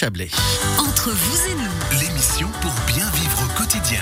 Chablais. 0.00 0.30
Entre 0.78 1.10
vous 1.10 1.46
et 1.50 1.54
nous, 1.56 2.00
L'émission 2.00 2.48
pour 2.62 2.72
bien 2.86 3.04
vivre 3.10 3.42
au 3.44 3.58
quotidien. 3.58 4.00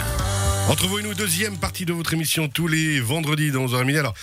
Entre 0.68 0.86
vous 0.86 1.00
et 1.00 1.02
nous, 1.02 1.12
deuxième 1.12 1.56
partie 1.56 1.86
de 1.86 1.92
votre 1.92 2.12
émission 2.14 2.46
tous 2.48 2.68
les 2.68 3.00
vendredis 3.00 3.50
dans 3.50 3.66
11h30. 3.66 3.98
Alors, 3.98 4.14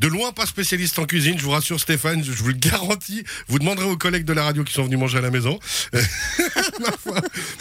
de 0.00 0.08
loin 0.08 0.32
pas 0.32 0.44
spécialiste 0.46 0.98
en 0.98 1.04
cuisine, 1.04 1.38
je 1.38 1.44
vous 1.44 1.52
rassure 1.52 1.78
Stéphane, 1.78 2.24
je 2.24 2.32
vous 2.32 2.48
le 2.48 2.54
garantis. 2.54 3.22
Vous 3.46 3.60
demanderez 3.60 3.84
aux 3.84 3.96
collègues 3.96 4.24
de 4.24 4.32
la 4.32 4.42
radio 4.42 4.64
qui 4.64 4.72
sont 4.72 4.82
venus 4.82 4.98
manger 4.98 5.18
à 5.18 5.20
la 5.20 5.30
maison. 5.30 5.60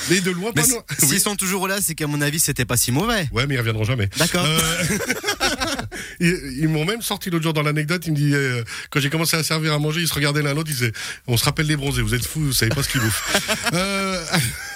Mais 0.10 0.22
de 0.22 0.32
loin 0.32 0.52
Mais 0.56 0.64
pas 0.64 0.68
s'ils 0.98 1.10
Oui. 1.10 1.20
sont 1.20 1.36
toujours 1.36 1.68
là, 1.68 1.78
c'est 1.80 1.94
qu'à 1.94 2.08
mon 2.08 2.22
avis, 2.22 2.40
c'était 2.40 2.66
pas 2.66 2.78
si 2.78 2.92
mauvais. 2.92 3.30
Ouais, 3.32 3.46
mais 3.46 3.54
ils 3.54 3.60
reviendront 3.60 3.84
jamais. 3.84 4.10
D'accord. 4.18 4.46
Euh, 4.46 4.60
ils 6.20 6.58
ils 6.58 6.68
m'ont 6.70 6.86
même 6.86 7.02
sorti 7.02 7.30
l'autre 7.30 7.44
jour 7.44 7.54
dans 7.54 7.64
l'anecdote. 7.64 8.06
Ils 8.06 8.12
me 8.12 8.16
disaient, 8.16 8.36
euh, 8.36 8.64
quand 8.90 9.00
j'ai 9.00 9.10
commencé 9.10 9.38
à 9.38 9.44
servir 9.44 9.74
à 9.74 9.80
manger, 9.80 10.02
ils 10.02 10.08
se 10.08 10.14
regardaient 10.14 10.42
l'un 10.42 10.54
l'autre. 10.54 10.70
Ils 10.70 10.76
disaient, 10.76 10.94
on 11.28 11.38
se 11.38 11.46
rappelle 11.46 11.68
les 11.68 11.76
bronzés, 11.76 12.02
vous 12.02 12.16
êtes 12.16 12.26
fous, 12.26 12.42
vous 12.42 12.54
savez 12.54 12.74
pas 12.74 12.84
ce 12.84 12.90
qu'ils 12.90 13.02
bouffent. 13.02 13.54
euh, 13.74 14.24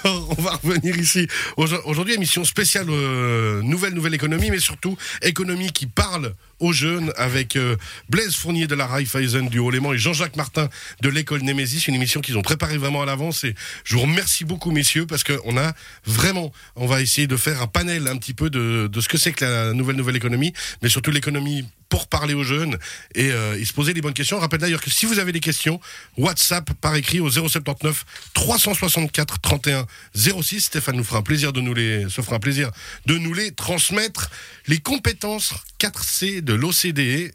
on 0.05 0.41
va 0.41 0.59
revenir 0.61 0.97
ici. 0.97 1.27
Aujo- 1.57 1.81
Aujourd'hui, 1.85 2.13
émission 2.15 2.43
spéciale 2.43 2.87
euh, 2.89 3.61
nouvelle, 3.61 3.93
nouvelle 3.93 4.13
économie, 4.13 4.49
mais 4.51 4.59
surtout 4.59 4.97
économie 5.21 5.71
qui 5.71 5.85
parle 5.87 6.33
aux 6.59 6.71
jeunes 6.73 7.11
avec 7.17 7.55
euh, 7.55 7.75
Blaise 8.09 8.35
Fournier 8.35 8.67
de 8.67 8.75
la 8.75 8.87
Raiffeisen 8.87 9.49
du 9.49 9.59
Haut-Léman 9.59 9.93
et 9.93 9.97
Jean-Jacques 9.97 10.35
Martin 10.35 10.69
de 11.01 11.09
l'école 11.09 11.41
Némésis, 11.41 11.87
une 11.87 11.95
émission 11.95 12.21
qu'ils 12.21 12.37
ont 12.37 12.41
préparée 12.41 12.77
vraiment 12.77 13.01
à 13.01 13.05
l'avance 13.05 13.43
et 13.43 13.53
je 13.83 13.95
vous 13.95 14.01
remercie 14.01 14.45
beaucoup 14.45 14.71
messieurs 14.71 15.05
parce 15.05 15.23
qu'on 15.23 15.57
a 15.57 15.73
vraiment, 16.05 16.53
on 16.75 16.85
va 16.85 17.01
essayer 17.01 17.27
de 17.27 17.35
faire 17.35 17.61
un 17.61 17.67
panel 17.67 18.07
un 18.07 18.17
petit 18.17 18.33
peu 18.33 18.49
de, 18.49 18.87
de 18.91 19.01
ce 19.01 19.09
que 19.09 19.17
c'est 19.17 19.33
que 19.33 19.43
la 19.43 19.73
nouvelle 19.73 19.95
nouvelle 19.97 20.15
économie, 20.15 20.53
mais 20.81 20.89
surtout 20.89 21.11
l'économie 21.11 21.65
pour 21.93 22.07
parler 22.07 22.33
aux 22.33 22.43
jeunes 22.43 22.79
et 23.13 23.31
euh, 23.31 23.63
se 23.63 23.71
posaient 23.71 23.93
les 23.93 24.01
bonnes 24.01 24.15
questions. 24.15 24.39
Rappelle 24.39 24.61
d'ailleurs 24.61 24.81
que 24.81 24.89
si 24.89 25.05
vous 25.05 25.19
avez 25.19 25.31
des 25.31 25.39
questions, 25.39 25.79
WhatsApp 26.17 26.73
par 26.81 26.95
écrit 26.95 27.19
au 27.19 27.29
079 27.29 28.03
364 28.33 29.39
31 29.39 29.85
06. 30.15 30.61
Stéphane 30.61 30.95
nous 30.95 31.03
fera 31.03 31.19
un 31.19 31.21
plaisir 31.21 31.53
de 31.53 31.61
nous 31.61 31.75
les, 31.75 32.09
se 32.09 32.21
fera 32.21 32.37
un 32.37 32.39
plaisir 32.39 32.71
de 33.05 33.19
nous 33.19 33.35
les 33.35 33.51
transmettre. 33.51 34.31
Les 34.65 34.79
compétences 34.79 35.53
4C 35.79 36.41
de 36.41 36.55
l'OCDE. 36.55 37.31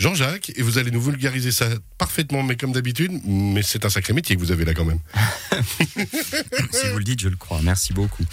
Jean-Jacques, 0.00 0.50
et 0.56 0.62
vous 0.62 0.78
allez 0.78 0.90
nous 0.90 1.02
vulgariser 1.02 1.52
ça 1.52 1.66
parfaitement, 1.98 2.42
mais 2.42 2.56
comme 2.56 2.72
d'habitude, 2.72 3.12
mais 3.26 3.60
c'est 3.60 3.84
un 3.84 3.90
sacré 3.90 4.14
métier 4.14 4.34
que 4.34 4.40
vous 4.40 4.50
avez 4.50 4.64
là 4.64 4.72
quand 4.72 4.86
même. 4.86 4.98
si 6.72 6.88
vous 6.90 6.96
le 6.96 7.04
dites, 7.04 7.20
je 7.20 7.28
le 7.28 7.36
crois. 7.36 7.60
Merci 7.62 7.92
beaucoup. 7.92 8.24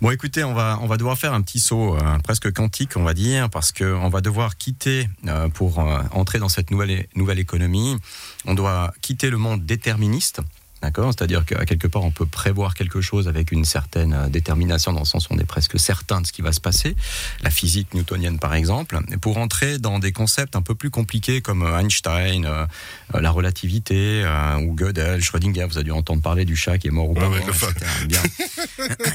Bon, 0.00 0.10
écoutez, 0.10 0.42
on 0.42 0.54
va, 0.54 0.78
on 0.80 0.86
va 0.86 0.96
devoir 0.96 1.18
faire 1.18 1.34
un 1.34 1.42
petit 1.42 1.60
saut 1.60 1.96
euh, 1.96 2.18
presque 2.24 2.50
quantique, 2.50 2.96
on 2.96 3.02
va 3.02 3.12
dire, 3.12 3.50
parce 3.50 3.72
qu'on 3.72 4.08
va 4.08 4.22
devoir 4.22 4.56
quitter, 4.56 5.06
euh, 5.26 5.50
pour 5.50 5.80
euh, 5.80 6.00
entrer 6.12 6.38
dans 6.38 6.48
cette 6.48 6.70
nouvelle, 6.70 7.06
nouvelle 7.14 7.40
économie, 7.40 7.98
on 8.46 8.54
doit 8.54 8.94
quitter 9.02 9.28
le 9.28 9.36
monde 9.36 9.66
déterministe. 9.66 10.40
D'accord 10.86 11.12
C'est-à-dire 11.12 11.44
qu'à 11.44 11.64
quelque 11.64 11.88
part, 11.88 12.04
on 12.04 12.12
peut 12.12 12.26
prévoir 12.26 12.74
quelque 12.74 13.00
chose 13.00 13.26
avec 13.26 13.50
une 13.50 13.64
certaine 13.64 14.12
euh, 14.12 14.28
détermination, 14.28 14.92
dans 14.92 15.00
le 15.00 15.04
sens 15.04 15.28
où 15.28 15.34
on 15.34 15.38
est 15.38 15.44
presque 15.44 15.80
certain 15.80 16.20
de 16.20 16.26
ce 16.28 16.32
qui 16.32 16.42
va 16.42 16.52
se 16.52 16.60
passer. 16.60 16.94
La 17.42 17.50
physique 17.50 17.92
newtonienne, 17.92 18.38
par 18.38 18.54
exemple. 18.54 18.96
Et 19.10 19.16
pour 19.16 19.38
entrer 19.38 19.80
dans 19.80 19.98
des 19.98 20.12
concepts 20.12 20.54
un 20.54 20.62
peu 20.62 20.76
plus 20.76 20.90
compliqués 20.90 21.40
comme 21.40 21.64
euh, 21.64 21.80
Einstein, 21.80 22.44
euh, 22.44 22.66
la 23.12 23.32
relativité, 23.32 24.24
ou 24.62 24.74
Gödel, 24.74 25.20
Schrödinger, 25.20 25.66
vous 25.68 25.76
avez 25.76 25.84
dû 25.84 25.90
entendre 25.90 26.22
parler 26.22 26.44
du 26.44 26.54
chat 26.54 26.78
qui 26.78 26.86
est 26.86 26.92
mort 26.92 27.10
ou 27.10 27.14
pas 27.14 27.28
ouais, 27.28 27.40
mort. 27.40 27.70
Bien. 28.06 28.22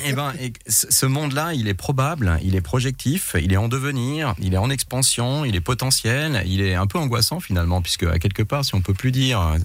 Eh 0.06 0.14
ben, 0.14 0.34
et 0.42 0.52
ce 0.68 0.88
ce 0.90 1.06
monde-là, 1.06 1.54
il 1.54 1.68
est 1.68 1.74
probable, 1.74 2.38
il 2.44 2.56
est 2.56 2.62
projectif, 2.62 3.36
il 3.42 3.54
est 3.54 3.58
en 3.58 3.68
devenir, 3.68 4.36
il 4.40 4.54
est 4.54 4.58
en 4.58 4.70
expansion, 4.70 5.46
il 5.46 5.56
est 5.56 5.62
potentiel, 5.62 6.44
il 6.46 6.62
est 6.62 6.76
un 6.76 6.88
peu 6.88 6.98
angoissant 6.98 7.40
finalement, 7.40 7.82
puisque 7.82 8.04
à 8.04 8.20
quelque 8.20 8.44
part, 8.44 8.66
si 8.66 8.76
on 8.76 8.82
peut 8.82 8.94
plus 8.94 9.12
dire, 9.12 9.56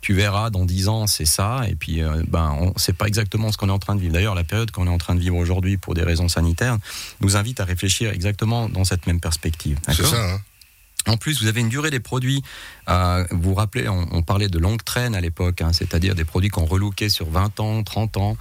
tu 0.00 0.14
verras 0.14 0.50
dans 0.50 0.64
dix 0.64 0.88
ans, 0.88 1.06
c'est 1.06 1.24
ça, 1.24 1.62
et 1.68 1.74
puis 1.74 2.02
euh, 2.02 2.22
ben, 2.28 2.56
on 2.60 2.78
sait 2.78 2.92
pas 2.92 3.06
exactement 3.06 3.52
ce 3.52 3.58
qu'on 3.58 3.68
est 3.68 3.72
en 3.72 3.78
train 3.78 3.94
de 3.94 4.00
vivre. 4.00 4.12
D'ailleurs, 4.12 4.34
la 4.34 4.44
période 4.44 4.70
qu'on 4.70 4.86
est 4.86 4.90
en 4.90 4.98
train 4.98 5.14
de 5.14 5.20
vivre 5.20 5.36
aujourd'hui, 5.36 5.76
pour 5.76 5.94
des 5.94 6.02
raisons 6.02 6.28
sanitaires, 6.28 6.78
nous 7.20 7.36
invite 7.36 7.60
à 7.60 7.64
réfléchir 7.64 8.10
exactement 8.10 8.68
dans 8.68 8.84
cette 8.84 9.06
même 9.06 9.20
perspective. 9.20 9.78
C'est 9.88 10.04
ça, 10.04 10.34
hein 10.34 10.40
en 11.06 11.16
plus, 11.16 11.40
vous 11.40 11.48
avez 11.48 11.60
une 11.60 11.68
durée 11.68 11.90
des 11.90 12.00
produits. 12.00 12.42
euh, 12.88 13.24
vous 13.30 13.50
vous 13.50 13.54
rappelez, 13.54 13.88
on, 13.88 14.22
parlait 14.22 14.48
de 14.48 14.58
longue 14.58 14.82
traîne 14.82 15.14
à 15.14 15.20
l'époque, 15.20 15.60
hein, 15.62 15.72
c'est-à-dire 15.72 16.14
des 16.14 16.24
produits 16.24 16.48
qu'on 16.48 16.64
relookait 16.64 17.08
sur 17.08 17.30
20 17.30 17.60
ans, 17.60 17.82
30 17.82 18.16
ans. 18.16 18.36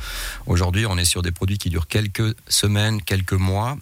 Aujourd'hui, 0.48 0.86
on 0.86 0.98
est 0.98 1.06
sur 1.06 1.22
des 1.22 1.32
produits 1.32 1.58
qui 1.58 1.70
durent 1.70 1.88
quelques 1.88 2.36
semaines, 2.48 3.02
quelques 3.02 3.34
mois, 3.34 3.78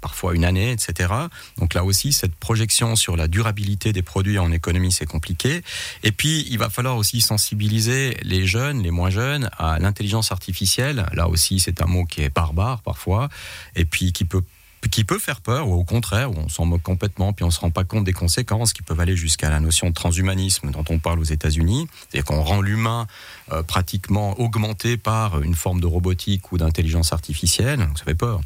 parfois 0.00 0.34
une 0.34 0.44
année, 0.44 0.72
etc. 0.72 1.12
Donc 1.58 1.74
là 1.74 1.84
aussi, 1.84 2.12
cette 2.12 2.34
projection 2.34 2.96
sur 2.96 3.16
la 3.16 3.28
durabilité 3.28 3.92
des 3.92 4.02
produits 4.02 4.38
en 4.38 4.50
économie, 4.52 4.92
c'est 4.92 5.06
compliqué. 5.06 5.62
Et 6.02 6.12
puis, 6.12 6.46
il 6.50 6.58
va 6.58 6.70
falloir 6.70 6.96
aussi 6.96 7.20
sensibiliser 7.20 8.16
les 8.22 8.46
jeunes, 8.46 8.82
les 8.82 8.90
moins 8.90 9.10
jeunes, 9.10 9.48
à 9.58 9.78
l'intelligence 9.78 10.32
artificielle. 10.32 11.06
Là 11.12 11.28
aussi, 11.28 11.60
c'est 11.60 11.82
un 11.82 11.86
mot 11.86 12.04
qui 12.04 12.22
est 12.22 12.34
barbare 12.34 12.82
parfois, 12.82 13.28
et 13.76 13.84
puis 13.84 14.12
qui 14.12 14.24
peut 14.24 14.42
qui 14.88 15.04
peut 15.04 15.18
faire 15.18 15.40
peur, 15.40 15.68
ou 15.68 15.74
au 15.74 15.84
contraire, 15.84 16.30
où 16.30 16.34
on 16.36 16.48
s'en 16.48 16.64
moque 16.64 16.82
complètement, 16.82 17.32
puis 17.32 17.44
on 17.44 17.50
se 17.50 17.60
rend 17.60 17.70
pas 17.70 17.84
compte 17.84 18.04
des 18.04 18.12
conséquences 18.12 18.72
qui 18.72 18.82
peuvent 18.82 19.00
aller 19.00 19.16
jusqu'à 19.16 19.50
la 19.50 19.60
notion 19.60 19.88
de 19.88 19.94
transhumanisme 19.94 20.70
dont 20.70 20.84
on 20.88 20.98
parle 20.98 21.20
aux 21.20 21.24
États-Unis, 21.24 21.88
c'est-à-dire 22.10 22.24
qu'on 22.24 22.42
rend 22.42 22.60
l'humain 22.60 23.06
euh, 23.52 23.62
pratiquement 23.62 24.38
augmenté 24.40 24.96
par 24.96 25.42
une 25.42 25.54
forme 25.54 25.80
de 25.80 25.86
robotique 25.86 26.52
ou 26.52 26.58
d'intelligence 26.58 27.12
artificielle, 27.12 27.78
donc 27.78 27.98
ça 27.98 28.04
fait 28.04 28.14
peur. 28.14 28.40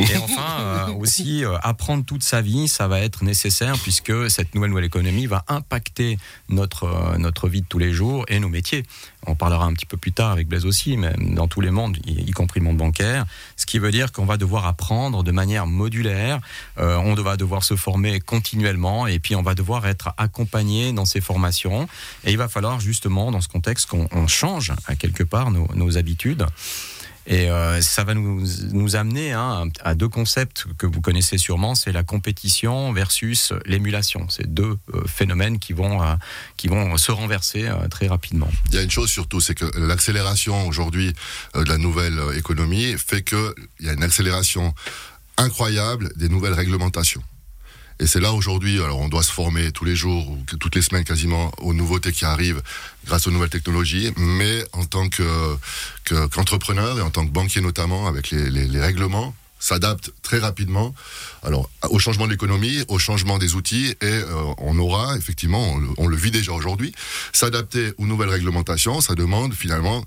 Et 0.00 0.16
enfin, 0.16 0.60
euh, 0.60 0.86
aussi, 0.94 1.44
euh, 1.44 1.56
apprendre 1.62 2.04
toute 2.04 2.22
sa 2.22 2.40
vie, 2.40 2.68
ça 2.68 2.88
va 2.88 3.00
être 3.00 3.24
nécessaire 3.24 3.78
puisque 3.78 4.30
cette 4.30 4.54
nouvelle 4.54 4.70
nouvelle 4.70 4.84
économie 4.84 5.26
va 5.26 5.44
impacter 5.48 6.18
notre, 6.48 7.16
notre 7.18 7.48
vie 7.48 7.62
de 7.62 7.66
tous 7.66 7.78
les 7.78 7.92
jours 7.92 8.24
et 8.28 8.40
nos 8.40 8.48
métiers. 8.48 8.84
On 9.26 9.34
parlera 9.34 9.66
un 9.66 9.72
petit 9.74 9.86
peu 9.86 9.96
plus 9.96 10.12
tard 10.12 10.30
avec 10.30 10.48
Blaise 10.48 10.66
aussi, 10.66 10.96
mais 10.96 11.12
dans 11.18 11.46
tous 11.46 11.60
les 11.60 11.70
mondes, 11.70 11.98
y, 12.06 12.12
y 12.12 12.30
compris 12.30 12.60
le 12.60 12.64
monde 12.64 12.78
bancaire, 12.78 13.26
ce 13.56 13.66
qui 13.66 13.78
veut 13.78 13.90
dire 13.90 14.12
qu'on 14.12 14.24
va 14.24 14.36
devoir 14.36 14.66
apprendre 14.66 15.22
de 15.22 15.30
manière 15.30 15.66
modulaire, 15.80 16.40
euh, 16.78 16.96
on 16.96 17.14
va 17.14 17.36
devoir 17.36 17.64
se 17.64 17.74
former 17.74 18.20
continuellement 18.20 19.06
et 19.06 19.18
puis 19.18 19.34
on 19.34 19.42
va 19.42 19.54
devoir 19.54 19.86
être 19.86 20.12
accompagné 20.18 20.92
dans 20.92 21.06
ces 21.06 21.20
formations. 21.20 21.88
Et 22.24 22.32
il 22.32 22.38
va 22.38 22.48
falloir 22.48 22.80
justement, 22.80 23.30
dans 23.30 23.40
ce 23.40 23.48
contexte, 23.48 23.86
qu'on 23.86 24.06
on 24.12 24.26
change 24.26 24.72
à 24.86 24.94
quelque 24.94 25.24
part 25.24 25.50
nos, 25.50 25.96
habitudes. 25.96 26.46
Et 27.26 27.50
euh, 27.50 27.80
ça 27.80 28.02
va 28.04 28.14
nous, 28.14 28.96
amener 28.96 29.32
hein, 29.32 29.68
à 29.82 29.94
deux 29.94 30.08
concepts 30.08 30.66
que 30.78 30.86
vous 30.86 31.00
connaissez 31.00 31.38
sûrement, 31.38 31.74
c'est 31.74 31.92
la 31.92 32.02
compétition 32.02 32.92
versus 32.92 33.52
l'émulation. 33.66 34.26
C'est 34.28 34.52
deux 34.52 34.76
euh, 34.94 35.04
phénomènes 35.06 35.58
qui 35.58 35.72
vont, 35.72 36.00
qui 36.56 36.68
vont 36.68 36.96
se 36.96 37.12
renverser 37.12 37.68
très 37.90 38.08
rapidement. 38.08 38.50
Il 38.68 38.74
y 38.74 38.78
a 38.78 38.82
une 38.82 38.90
chose 38.90 39.10
surtout, 39.10 39.40
c'est 39.40 39.54
que 39.54 39.66
l'accélération 39.78 40.66
aujourd'hui 40.66 41.12
de 41.54 41.68
la 41.68 41.78
nouvelle 41.78 42.20
économie 42.36 42.94
fait 42.98 43.22
qu'il 43.22 43.54
y 43.80 43.88
a 43.88 43.92
une 43.92 44.02
accélération 44.02 44.74
incroyable 45.40 46.12
des 46.16 46.28
nouvelles 46.28 46.52
réglementations. 46.52 47.22
Et 47.98 48.06
c'est 48.06 48.20
là 48.20 48.32
aujourd'hui, 48.32 48.76
alors 48.82 48.98
on 49.00 49.08
doit 49.10 49.22
se 49.22 49.32
former 49.32 49.72
tous 49.72 49.84
les 49.84 49.94
jours 49.94 50.30
ou 50.30 50.38
toutes 50.58 50.74
les 50.74 50.80
semaines 50.82 51.04
quasiment 51.04 51.52
aux 51.58 51.74
nouveautés 51.74 52.12
qui 52.12 52.24
arrivent 52.24 52.62
grâce 53.04 53.26
aux 53.26 53.30
nouvelles 53.30 53.50
technologies, 53.50 54.10
mais 54.16 54.64
en 54.72 54.84
tant 54.86 55.08
que 55.10 55.56
que- 56.04 56.26
qu'entrepreneur 56.28 56.98
et 56.98 57.02
en 57.02 57.10
tant 57.10 57.26
que 57.26 57.30
banquier 57.32 57.60
notamment, 57.60 58.06
avec 58.06 58.30
les, 58.30 58.80
règlements, 58.80 59.34
s'adapte 59.58 60.12
très 60.22 60.38
rapidement 60.38 60.94
alors 61.42 61.68
au 61.90 61.98
changement 61.98 62.24
de 62.26 62.30
l'économie, 62.32 62.82
au 62.88 62.98
changement 62.98 63.36
des 63.38 63.54
outils 63.54 63.88
et 63.90 63.94
euh, 64.02 64.54
on 64.56 64.78
aura 64.78 65.16
effectivement, 65.18 65.76
on 65.98 66.06
le, 66.06 66.16
vit 66.16 66.30
déjà 66.30 66.52
aujourd'hui, 66.52 66.92
s'adapter 67.34 67.92
aux 67.98 68.06
nouvelles 68.06 68.30
réglementations, 68.30 69.02
ça 69.02 69.14
demande 69.14 69.52
finalement 69.52 70.02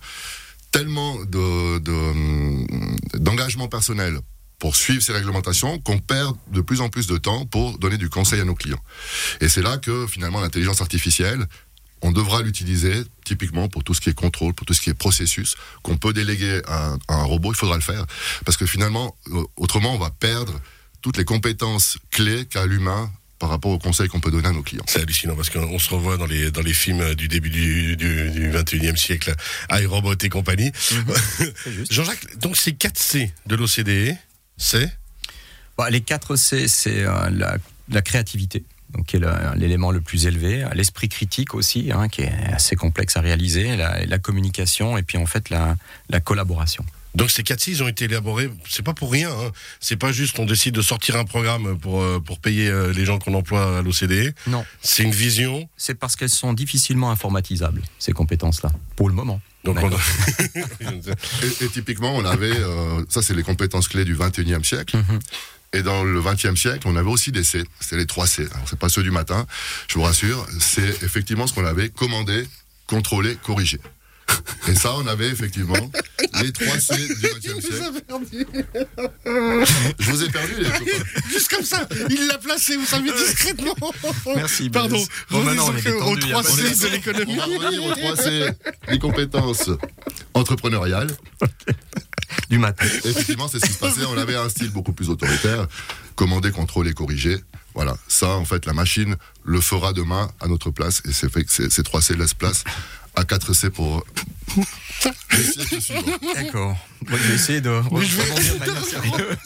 tellement 0.72 1.14
de- 1.26 1.78
de- 1.78 3.18
d'engagement 3.20 3.68
personnel 3.68 4.18
pour 4.64 4.78
suivre 4.78 5.04
ces 5.04 5.12
réglementations 5.12 5.78
qu'on 5.80 6.00
perd 6.00 6.38
de 6.54 6.62
plus 6.62 6.80
en 6.80 6.88
plus 6.88 7.06
de 7.06 7.18
temps 7.18 7.46
pour 7.46 7.78
donner 7.80 7.98
du 7.98 8.08
conseil 8.08 8.40
à 8.40 8.46
nos 8.46 8.56
clients. 8.56 8.80
Et 9.42 9.50
c'est 9.50 9.62
là 9.62 9.78
que 9.78 10.08
finalement 10.08 10.40
l'intelligence 10.40 10.80
artificielle, 10.80 11.46
on 12.02 12.14
devra 12.14 12.42
l'utiliser 12.42 12.94
typiquement 13.26 13.68
pour 13.68 13.84
tout 13.84 13.94
ce 13.94 14.00
qui 14.00 14.10
est 14.10 14.14
contrôle, 14.14 14.54
pour 14.54 14.66
tout 14.66 14.74
ce 14.74 14.80
qui 14.80 14.90
est 14.90 14.94
processus, 14.94 15.56
qu'on 15.82 15.98
peut 15.98 16.14
déléguer 16.14 16.62
à, 16.66 16.92
un- 16.92 16.98
à 17.10 17.16
un 17.16 17.24
robot, 17.24 17.52
il 17.52 17.58
faudra 17.58 17.76
le 17.76 17.82
faire. 17.82 18.06
Parce 18.46 18.56
que 18.56 18.66
finalement, 18.66 19.14
euh, 19.34 19.44
autrement, 19.58 19.96
on 19.96 20.00
va 20.00 20.12
perdre 20.12 20.58
toutes 21.02 21.18
les 21.18 21.26
compétences 21.26 21.98
clés 22.10 22.46
qu'a 22.46 22.66
l'humain 22.66 23.12
par 23.40 23.50
rapport 23.50 23.72
aux 23.72 23.80
conseils 23.80 24.08
qu'on 24.08 24.22
peut 24.22 24.32
donner 24.32 24.48
à 24.48 24.54
nos 24.54 24.64
clients. 24.64 24.86
C'est 24.88 25.02
hallucinant 25.02 25.36
parce 25.36 25.50
qu'on 25.50 25.78
se 25.78 25.90
revoit 25.90 26.16
dans 26.16 26.26
les, 26.26 26.52
dans 26.52 26.62
les 26.62 26.74
films 26.74 27.16
du 27.16 27.28
début 27.28 27.50
du, 27.50 27.98
du, 27.98 28.32
du 28.32 28.50
21e 28.50 28.96
siècle, 28.96 29.36
iRobot 29.70 30.16
et 30.24 30.30
compagnie. 30.30 30.72
Jean-Jacques, 31.90 32.38
donc 32.38 32.56
c'est 32.56 32.72
4C 32.72 33.30
de 33.46 33.56
l'OCDE, 33.58 34.16
c'est 34.58 34.92
Bah, 35.78 35.90
les 35.90 36.02
4 36.02 36.36
C, 36.36 36.68
c'est 36.68 37.04
euh, 37.04 37.30
la, 37.30 37.58
la 37.90 38.02
créativité. 38.02 38.64
Donc, 38.90 39.08
qui 39.08 39.18
est 39.18 39.22
l'élément 39.56 39.90
le 39.92 40.02
plus 40.02 40.28
élevé, 40.28 40.68
l'esprit 40.76 41.10
critique 41.10 41.56
aussi, 41.56 41.92
hein, 41.92 42.08
qui 42.10 42.22
est 42.22 42.32
assez 42.54 42.76
complexe 42.76 43.18
à 43.18 43.22
réaliser, 43.22 43.76
la, 43.76 44.06
la 44.06 44.20
communication 44.20 45.00
et 45.00 45.04
puis 45.04 45.18
en 45.18 45.26
fait 45.26 45.50
la, 45.50 45.76
la 46.10 46.20
collaboration. 46.20 46.86
Donc 47.16 47.30
ces 47.30 47.44
4 47.44 47.68
ils 47.68 47.84
ont 47.84 47.88
été 47.88 48.06
élaborés, 48.06 48.50
c'est 48.68 48.84
pas 48.84 48.94
pour 48.94 49.12
rien. 49.12 49.30
Hein. 49.30 49.52
C'est 49.80 49.98
pas 49.98 50.12
juste 50.12 50.40
on 50.40 50.46
décide 50.46 50.74
de 50.74 50.82
sortir 50.82 51.16
un 51.16 51.26
programme 51.26 51.78
pour 51.80 52.02
euh, 52.02 52.20
pour 52.20 52.40
payer 52.40 52.68
euh, 52.68 52.92
les 52.92 53.06
gens 53.06 53.20
qu'on 53.20 53.34
emploie 53.36 53.80
à 53.80 53.82
l'OCDE. 53.82 54.34
Non, 54.48 54.66
C'est 54.82 55.04
une 55.04 55.12
vision. 55.12 55.70
c'est 55.78 55.94
parce 55.96 56.16
qu'elles 56.16 56.30
sont 56.30 56.54
difficilement 56.54 57.12
informatisables, 57.12 57.82
ces 58.00 58.14
compétences-là, 58.14 58.72
pour 58.96 59.10
le 59.10 59.16
moment. 59.16 59.42
Donc 59.64 59.78
on 59.78 59.90
D'accord. 59.90 60.02
Et, 61.62 61.66
et 61.66 61.70
typiquement, 61.70 62.14
on 62.16 62.26
avait, 62.26 62.52
euh, 62.52 63.04
ça 63.10 63.22
c'est 63.22 63.34
les 63.34 63.44
compétences 63.44 63.88
clés 63.88 64.06
du 64.06 64.16
21e 64.16 64.64
siècle. 64.64 64.98
Mhm. 64.98 65.20
Et 65.76 65.82
dans 65.82 66.04
le 66.04 66.20
20e 66.22 66.56
siècle, 66.56 66.88
on 66.88 66.96
avait 66.96 67.10
aussi 67.10 67.32
des 67.32 67.44
C. 67.44 67.64
C'était 67.80 67.98
les 67.98 68.06
3 68.06 68.28
C. 68.28 68.48
Alors, 68.54 68.68
c'est 68.70 68.78
pas 68.78 68.90
ceux 68.90 69.02
du 69.02 69.10
matin, 69.10 69.48
je 69.88 69.96
vous 69.96 70.04
rassure. 70.04 70.46
C'est 70.60 71.02
effectivement 71.04 71.48
ce 71.48 71.54
qu'on 71.54 71.66
avait 71.66 71.90
commandé, 71.90 72.48
contrôlé, 72.88 73.38
corrigé. 73.44 73.80
Et 74.68 74.76
ça, 74.76 74.94
on 74.96 75.08
avait 75.08 75.28
effectivement 75.28 75.92
les 76.42 76.52
3 76.52 76.80
C 76.80 76.96
du 76.96 77.14
20e 77.50 77.62
siècle. 78.30 78.66
Je 80.00 80.12
vous 80.12 80.24
ai 80.24 80.30
perdu, 80.30 80.54
les 80.58 80.66
copains. 80.66 81.04
Juste 81.30 81.50
comme 81.50 81.66
ça, 81.66 81.88
il 82.10 82.28
l'a 82.28 82.38
placé, 82.38 82.78
vous 82.78 82.86
savez, 82.86 83.12
discrètement. 83.12 83.76
Merci. 84.36 84.70
Pardon. 84.70 85.04
Bon, 85.30 85.44
maintenant, 85.44 85.68
on 85.68 85.76
est 85.76 85.90
Revenons 85.90 86.12
au 86.12 86.16
détendu, 86.16 86.28
y 86.28 86.34
a 86.34 86.42
3 86.42 86.44
pas 86.44 86.50
de 86.50 86.74
C 86.74 86.88
de 86.88 86.92
l'économie. 86.94 87.34
On 87.34 87.60
va 87.60 87.66
revenir 87.66 87.84
aux 87.86 87.96
3 87.96 88.16
C, 88.16 88.50
les 88.90 89.00
compétences 89.00 89.70
entrepreneuriales. 90.34 91.12
Du 92.50 92.58
matin. 92.58 92.86
Effectivement, 92.86 93.48
c'est 93.48 93.60
ce 93.60 93.66
qui 93.66 93.74
se 93.74 93.80
passait. 93.80 94.06
On 94.06 94.18
avait 94.18 94.36
un 94.36 94.50
style 94.50 94.70
beaucoup 94.72 94.94
plus 94.94 95.10
autoritaire, 95.10 95.68
commander, 96.16 96.52
contrôler, 96.52 96.94
corriger. 96.94 97.38
Voilà, 97.76 97.98
ça, 98.08 98.30
en 98.30 98.46
fait, 98.46 98.66
la 98.66 98.74
machine 98.74 99.16
le 99.44 99.62
fera 99.62 99.94
demain 99.94 100.30
à 100.40 100.48
notre 100.48 100.72
place. 100.72 101.02
Et 101.06 101.14
c'est 101.14 101.32
fait 101.32 101.44
que 101.44 101.52
ces 101.52 101.70
ces 101.70 101.84
3 101.84 102.02
C 102.02 102.16
laissent 102.16 102.34
place 102.34 102.64
à 103.16 103.24
4 103.24 103.54
C 103.54 103.70
pour. 103.70 104.06
D'accord. 106.36 106.78
Moi, 107.10 107.20
je 107.22 107.28
vais 107.30 107.36
essayer 107.36 107.62
de 107.62 107.70
Mais 107.92 108.02
je 108.06 108.16
vais- 108.18 108.24
rebondir 108.24 108.54
de 108.54 108.60
manière 108.60 108.86
sérieuse. 108.86 109.38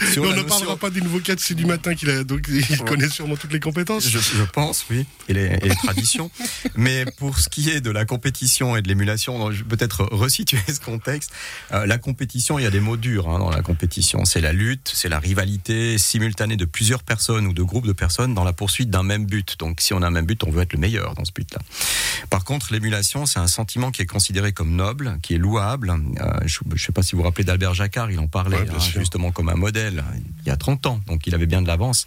Ah, 0.00 0.12
Sur 0.12 0.22
on 0.24 0.34
ne 0.34 0.42
parlera 0.42 0.76
pas 0.76 0.90
du 0.90 1.02
nouveau 1.02 1.20
4 1.20 1.40
C 1.40 1.54
du 1.54 1.64
matin 1.66 1.94
qu'il 1.94 2.10
a, 2.10 2.24
donc 2.24 2.48
il 2.48 2.78
connaît 2.84 3.08
sûrement 3.08 3.36
toutes 3.36 3.52
les 3.52 3.60
compétences. 3.60 4.08
Je, 4.08 4.18
je 4.18 4.42
pense, 4.42 4.84
oui, 4.90 5.06
et 5.28 5.34
les, 5.34 5.44
et 5.46 5.68
les 5.68 5.74
traditions. 5.76 6.30
Mais 6.76 7.04
pour 7.18 7.38
ce 7.38 7.48
qui 7.48 7.70
est 7.70 7.80
de 7.80 7.90
la 7.90 8.04
compétition 8.04 8.76
et 8.76 8.82
de 8.82 8.88
l'émulation, 8.88 9.50
je 9.52 9.58
vais 9.64 9.76
peut-être 9.76 10.04
resituer 10.10 10.58
ce 10.68 10.80
contexte. 10.80 11.30
Euh, 11.72 11.86
la 11.86 11.98
compétition, 11.98 12.58
il 12.58 12.62
y 12.62 12.66
a 12.66 12.70
des 12.70 12.80
mots 12.80 12.96
durs 12.96 13.28
hein, 13.28 13.38
dans 13.38 13.50
la 13.50 13.62
compétition. 13.62 14.24
C'est 14.24 14.40
la 14.40 14.52
lutte, 14.52 14.90
c'est 14.94 15.08
la 15.08 15.18
rivalité 15.18 15.98
simultanée 15.98 16.56
de 16.56 16.64
plusieurs 16.64 17.02
personnes 17.02 17.46
ou 17.46 17.52
de 17.52 17.62
groupes 17.62 17.86
de 17.86 17.92
personnes 17.92 18.34
dans 18.34 18.44
la 18.44 18.52
poursuite 18.52 18.90
d'un 18.90 19.02
même 19.02 19.26
but. 19.26 19.56
Donc, 19.58 19.80
si 19.80 19.92
on 19.94 20.02
a 20.02 20.06
un 20.06 20.10
même 20.10 20.26
but, 20.26 20.42
on 20.44 20.50
veut 20.50 20.62
être 20.62 20.72
le 20.72 20.78
meilleur 20.78 21.14
dans 21.14 21.24
ce 21.24 21.32
but-là. 21.32 21.58
Par 22.30 22.44
contre, 22.44 22.72
l'émulation, 22.72 23.26
c'est 23.26 23.38
un 23.38 23.46
sentiment 23.46 23.90
qui 23.90 24.02
est 24.02 24.06
considéré 24.06 24.52
comme 24.52 24.74
noble, 24.74 25.18
qui 25.22 25.34
est 25.34 25.38
louable. 25.38 25.90
Euh, 26.20 26.46
je 26.64 26.74
ne 26.74 26.78
sais 26.78 26.92
pas 26.92 27.02
si 27.02 27.12
vous 27.12 27.18
vous 27.18 27.24
rappelez 27.24 27.44
d'Albert 27.44 27.74
Jacquard, 27.74 28.10
il 28.10 28.18
en 28.18 28.26
parlait 28.26 28.56
Ouais, 28.56 28.70
hein, 28.70 28.78
justement 28.78 29.32
comme 29.32 29.48
un 29.48 29.54
modèle 29.54 30.04
il 30.42 30.48
y 30.48 30.50
a 30.50 30.56
30 30.56 30.86
ans, 30.86 31.00
donc 31.06 31.26
il 31.26 31.34
avait 31.34 31.46
bien 31.46 31.62
de 31.62 31.66
l'avance, 31.66 32.06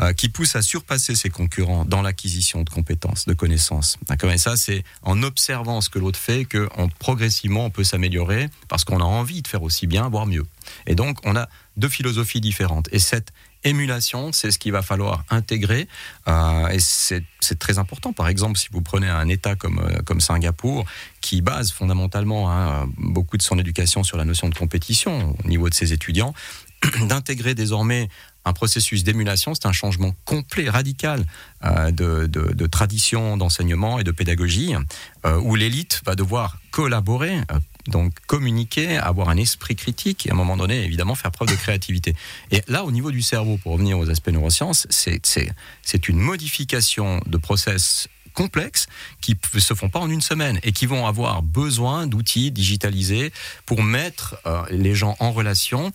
euh, 0.00 0.12
qui 0.12 0.28
pousse 0.28 0.56
à 0.56 0.62
surpasser 0.62 1.14
ses 1.14 1.30
concurrents 1.30 1.84
dans 1.84 2.02
l'acquisition 2.02 2.62
de 2.62 2.70
compétences, 2.70 3.26
de 3.26 3.34
connaissances. 3.34 3.98
D'accord 4.08 4.30
Et 4.30 4.38
ça, 4.38 4.56
c'est 4.56 4.84
en 5.02 5.22
observant 5.22 5.80
ce 5.80 5.90
que 5.90 5.98
l'autre 5.98 6.18
fait 6.18 6.44
que 6.44 6.68
on, 6.76 6.88
progressivement 6.88 7.66
on 7.66 7.70
peut 7.70 7.84
s'améliorer 7.84 8.48
parce 8.68 8.84
qu'on 8.84 9.00
a 9.00 9.04
envie 9.04 9.42
de 9.42 9.48
faire 9.48 9.62
aussi 9.62 9.86
bien, 9.86 10.08
voire 10.08 10.26
mieux. 10.26 10.44
Et 10.86 10.94
donc, 10.94 11.18
on 11.24 11.36
a 11.36 11.48
deux 11.76 11.88
philosophies 11.88 12.40
différentes. 12.40 12.88
Et 12.92 12.98
cette 12.98 13.32
émulation, 13.64 14.32
c'est 14.32 14.50
ce 14.50 14.58
qu'il 14.58 14.72
va 14.72 14.82
falloir 14.82 15.24
intégrer. 15.30 15.88
euh, 16.28 16.68
et 16.68 16.78
c'est 16.80 17.58
très 17.58 17.78
important. 17.78 18.12
Par 18.12 18.28
exemple, 18.28 18.58
si 18.58 18.68
vous 18.70 18.80
prenez 18.80 19.08
un 19.08 19.28
État 19.28 19.54
comme, 19.54 19.78
euh, 19.78 20.20
Singapour, 20.20 20.84
qui 21.20 21.42
base 21.42 21.72
fondamentalement 21.72 22.50
hein, 22.50 22.88
beaucoup 22.96 23.36
de 23.36 23.42
son 23.42 23.58
éducation 23.58 24.04
sur 24.04 24.16
la 24.16 24.24
notion 24.24 24.48
de 24.48 24.54
compétition 24.54 25.36
au 25.44 25.48
niveau 25.48 25.68
de 25.68 25.74
ses 25.74 25.92
étudiants, 25.92 26.34
d'intégrer 27.08 27.54
désormais 27.54 28.08
un 28.46 28.52
processus 28.52 29.04
d'émulation, 29.04 29.54
c'est 29.54 29.66
un 29.66 29.72
changement 29.72 30.14
complet, 30.24 30.68
radical 30.68 31.24
euh, 31.64 31.90
de, 31.90 32.66
tradition 32.66 33.36
d'enseignement 33.36 33.98
et 33.98 34.04
de 34.04 34.10
pédagogie, 34.10 34.74
où 35.42 35.54
l'élite 35.54 36.02
va 36.04 36.14
devoir 36.14 36.58
collaborer, 36.70 37.40
donc 37.86 38.12
communiquer, 38.26 38.96
avoir 38.96 39.28
un 39.28 39.36
esprit 39.36 39.76
critique 39.76 40.26
et 40.26 40.30
à 40.30 40.32
un 40.34 40.36
moment 40.36 40.56
donné, 40.56 40.84
évidemment, 40.84 41.14
faire 41.14 41.30
preuve 41.30 41.48
de 41.48 41.54
créativité. 41.54 42.14
Et 42.50 42.62
là, 42.68 42.84
au 42.84 42.90
niveau 42.90 43.10
du 43.10 43.22
cerveau, 43.22 43.58
pour 43.58 43.72
revenir 43.72 43.98
aux 43.98 44.08
aspects 44.10 44.28
neurosciences, 44.30 44.86
c'est- 44.90 45.20
une 46.08 46.18
modification 46.18 47.20
de 47.26 47.36
process 47.38 48.08
complexes 48.34 48.86
qui 49.20 49.36
ne 49.54 49.60
se 49.60 49.74
font 49.74 49.88
pas 49.88 50.00
en 50.00 50.10
une 50.10 50.20
semaine 50.20 50.58
et 50.64 50.72
qui 50.72 50.86
vont 50.86 51.06
avoir 51.06 51.42
besoin 51.42 52.06
d'outils 52.08 52.50
digitalisés 52.50 53.32
pour 53.64 53.82
mettre 53.84 54.36
euh, 54.46 54.62
les 54.70 54.94
gens 54.94 55.16
en 55.20 55.30
relation, 55.30 55.92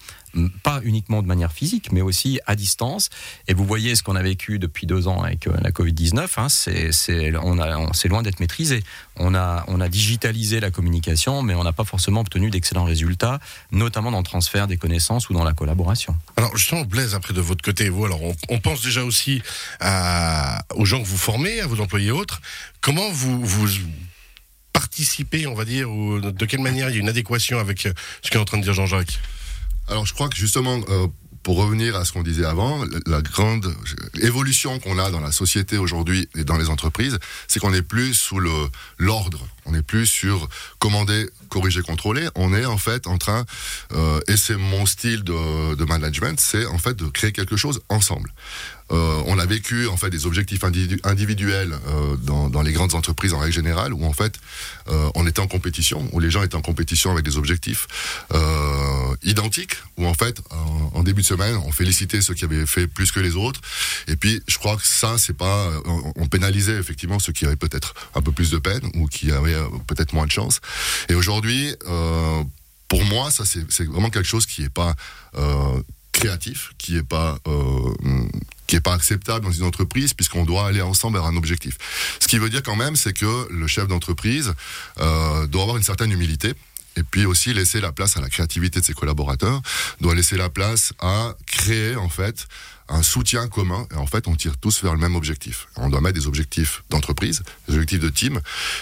pas 0.63 0.81
uniquement 0.83 1.21
de 1.21 1.27
manière 1.27 1.51
physique, 1.51 1.91
mais 1.91 2.01
aussi 2.01 2.39
à 2.45 2.55
distance. 2.55 3.09
Et 3.47 3.53
vous 3.53 3.65
voyez 3.65 3.95
ce 3.95 4.03
qu'on 4.03 4.15
a 4.15 4.23
vécu 4.23 4.59
depuis 4.59 4.87
deux 4.87 5.07
ans 5.07 5.21
avec 5.21 5.47
euh, 5.47 5.53
la 5.61 5.71
Covid-19, 5.71 6.27
hein, 6.37 6.49
c'est 6.49 7.35
on 7.37 7.59
on- 7.59 8.09
loin 8.09 8.23
d'être 8.23 8.39
maîtrisé. 8.39 8.83
On 9.17 9.35
a, 9.35 9.89
digitalisé 9.89 10.59
la 10.59 10.71
communication, 10.71 11.41
mais 11.41 11.53
on 11.55 11.63
n'a 11.63 11.73
pas 11.73 11.83
forcément 11.83 12.21
obtenu 12.21 12.49
d'excellents 12.49 12.85
résultats, 12.85 13.39
notamment 13.71 14.11
dans 14.11 14.19
le 14.19 14.23
transfert 14.23 14.67
des 14.67 14.77
connaissances 14.77 15.29
ou 15.29 15.33
dans 15.33 15.43
la 15.43 15.53
collaboration. 15.53 16.15
Alors 16.37 16.55
justement, 16.57 16.83
Blaise, 16.85 17.15
après 17.15 17.33
de 17.33 17.41
votre 17.41 17.63
côté, 17.63 17.89
vous, 17.89 18.05
alors 18.05 18.21
on, 18.49 18.59
pense 18.59 18.81
déjà 18.81 19.03
aussi 19.03 19.41
aux 20.75 20.85
gens 20.85 21.01
que 21.01 21.07
vous 21.07 21.17
formez, 21.17 21.59
à 21.59 21.67
vos 21.67 21.81
employés 21.81 22.11
autres. 22.11 22.41
Comment 22.81 23.09
vous, 23.11 23.43
vous 23.43 23.67
participez, 24.73 25.47
on 25.47 25.53
va 25.53 25.65
dire, 25.65 25.91
ou 25.91 26.19
de 26.19 26.45
quelle 26.45 26.61
manière 26.61 26.89
il 26.89 26.93
y 26.93 26.97
a 26.97 27.01
une 27.01 27.09
adéquation 27.09 27.59
avec 27.59 27.81
ce 27.81 28.29
qu'est 28.29 28.37
en 28.37 28.45
train 28.45 28.57
de 28.57 28.63
dire 28.63 28.73
Jean-Jacques? 28.73 29.19
Alors 29.89 30.05
je 30.05 30.13
crois 30.13 30.29
que 30.29 30.35
justement, 30.35 30.79
euh, 30.89 31.07
pour 31.41 31.57
revenir 31.57 31.95
à 31.95 32.05
ce 32.05 32.13
qu'on 32.13 32.21
disait 32.21 32.45
avant, 32.45 32.83
la, 33.07 33.21
grande 33.21 33.73
évolution 34.21 34.77
qu'on 34.79 34.99
a 34.99 35.09
dans 35.09 35.19
la 35.19 35.31
société 35.31 35.77
aujourd'hui 35.77 36.29
et 36.35 36.43
dans 36.43 36.57
les 36.57 36.69
entreprises, 36.69 37.17
c'est 37.47 37.59
qu'on 37.59 37.71
n'est 37.71 37.81
plus 37.81 38.13
sous 38.13 38.39
l'ordre, 38.97 39.47
on 39.65 39.71
n'est 39.71 39.81
plus 39.81 40.05
sur 40.05 40.47
commander, 40.77 41.27
corriger, 41.49 41.81
contrôler. 41.81 42.27
On 42.35 42.53
est 42.53 42.65
en 42.65 42.77
fait 42.77 43.07
en 43.07 43.17
train, 43.17 43.45
euh, 43.93 44.19
et 44.27 44.37
c'est 44.37 44.57
mon 44.57 44.85
style 44.85 45.23
de 45.23 45.85
management, 45.85 46.39
c'est 46.39 46.65
en 46.67 46.77
fait 46.77 46.95
de 46.95 47.05
créer 47.05 47.31
quelque 47.31 47.57
chose 47.57 47.81
ensemble. 47.89 48.31
Euh, 48.91 49.21
on 49.27 49.37
a 49.37 49.45
vécu 49.45 49.87
en 49.87 49.97
fait 49.97 50.09
des 50.09 50.25
objectifs 50.25 50.63
individu- 50.63 50.99
individuels 51.03 51.73
euh, 51.87 52.15
dans, 52.17 52.61
les 52.61 52.73
grandes 52.73 52.95
entreprises 52.95 53.33
en 53.33 53.39
règle 53.39 53.53
générale, 53.53 53.93
où 53.93 54.05
en 54.05 54.13
fait 54.13 54.35
euh, 54.87 55.09
on 55.15 55.27
était 55.27 55.39
en 55.39 55.47
compétition, 55.47 56.09
où 56.11 56.19
les 56.19 56.31
gens 56.31 56.43
étaient 56.43 56.55
en 56.55 56.61
compétition 56.61 57.11
avec 57.11 57.23
des 57.23 57.37
objectifs 57.37 57.87
identiques, 59.23 59.75
où 59.97 60.05
en 60.05 60.13
fait 60.13 60.41
en, 60.93 61.03
début 61.03 61.21
de 61.21 61.27
semaine 61.27 61.55
on 61.65 61.71
félicitait 61.71 62.21
ceux 62.21 62.33
qui 62.33 62.45
avaient 62.45 62.65
fait 62.65 62.87
plus 62.87 63.11
que 63.11 63.19
les 63.19 63.35
autres, 63.35 63.61
et 64.07 64.15
puis 64.15 64.41
je 64.47 64.57
crois 64.57 64.75
que 64.77 64.85
ça 64.85 65.17
c'est 65.17 65.35
pas, 65.35 65.71
on, 65.85 66.27
pénalisait 66.27 66.77
effectivement 66.77 67.19
ceux 67.19 67.33
qui 67.33 67.45
avaient 67.45 67.55
peut-être 67.55 67.93
un 68.15 68.21
peu 68.21 68.31
plus 68.31 68.51
de 68.51 68.57
peine 68.57 68.81
ou 68.95 69.07
qui 69.07 69.31
avaient 69.31 69.57
peut-être 69.87 70.13
moins 70.13 70.25
de 70.25 70.31
chance. 70.31 70.61
Et 71.09 71.15
aujourd'hui, 71.15 71.73
pour 72.87 73.03
moi, 73.05 73.31
ça 73.31 73.43
c'est 73.45 73.85
vraiment 73.85 74.09
quelque 74.09 74.27
chose 74.27 74.45
qui 74.45 74.63
est 74.63 74.69
pas 74.69 74.95
créatif, 76.19 76.73
qui 76.77 76.97
est 76.97 77.03
pas 77.03 77.39
euh, 77.47 78.27
qui 78.67 78.75
est 78.75 78.81
pas 78.81 78.93
acceptable 78.93 79.45
dans 79.45 79.51
une 79.51 79.63
entreprise 79.63 80.13
puisqu'on 80.13 80.45
doit 80.45 80.67
aller 80.67 80.81
ensemble 80.81 81.17
vers 81.17 81.25
un 81.25 81.35
objectif. 81.35 81.77
Ce 82.19 82.27
qui 82.27 82.37
veut 82.37 82.49
dire 82.49 82.61
quand 82.61 82.75
même, 82.75 82.95
c'est 82.95 83.13
que 83.13 83.47
le 83.51 83.67
chef 83.67 83.87
d'entreprise 83.87 84.53
euh, 84.99 85.47
doit 85.47 85.63
avoir 85.63 85.77
une 85.77 85.83
certaine 85.83 86.11
humilité. 86.11 86.53
Et 86.97 87.03
puis 87.03 87.25
aussi 87.25 87.53
laisser 87.53 87.79
la 87.79 87.93
place 87.93 88.17
à 88.17 88.21
la 88.21 88.29
créativité 88.29 88.81
de 88.81 88.85
ses 88.85 88.93
collaborateurs, 88.93 89.61
doit 90.01 90.15
laisser 90.15 90.35
la 90.35 90.49
place 90.49 90.91
à 90.99 91.33
créer 91.45 91.95
en 91.95 92.09
fait 92.09 92.47
un 92.89 93.03
soutien 93.03 93.47
commun. 93.47 93.87
Et 93.93 93.95
en 93.95 94.07
fait, 94.07 94.27
on 94.27 94.35
tire 94.35 94.57
tous 94.57 94.83
vers 94.83 94.93
le 94.93 94.99
même 94.99 95.15
objectif. 95.15 95.67
On 95.77 95.89
doit 95.89 96.01
mettre 96.01 96.19
des 96.19 96.27
objectifs 96.27 96.83
d'entreprise, 96.89 97.43
des 97.67 97.75
objectifs 97.75 97.99
de 98.01 98.09
team. 98.09 98.41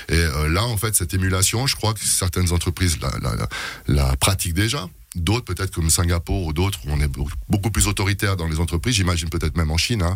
Et 0.10 0.16
euh, 0.16 0.48
là, 0.50 0.64
en 0.64 0.78
fait, 0.78 0.96
cette 0.96 1.14
émulation, 1.14 1.68
je 1.68 1.76
crois 1.76 1.94
que 1.94 2.00
certaines 2.00 2.52
entreprises 2.54 2.98
la, 3.02 3.12
la, 3.22 3.50
la 3.88 4.16
pratiquent 4.16 4.56
déjà. 4.56 4.88
D'autres, 5.16 5.46
peut-être 5.46 5.74
comme 5.74 5.90
Singapour 5.90 6.46
ou 6.46 6.54
d'autres, 6.54 6.80
où 6.86 6.92
on 6.92 7.00
est 7.00 7.10
beaucoup 7.50 7.72
plus 7.72 7.88
autoritaire 7.88 8.36
dans 8.36 8.48
les 8.48 8.60
entreprises, 8.60 8.96
j'imagine 8.96 9.30
peut-être 9.30 9.58
même 9.58 9.72
en 9.72 9.78
Chine, 9.78 10.04
hein, 10.04 10.16